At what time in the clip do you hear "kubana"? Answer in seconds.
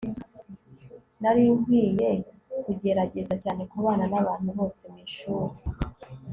3.71-4.03